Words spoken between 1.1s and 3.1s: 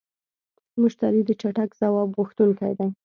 د چټک ځواب غوښتونکی دی.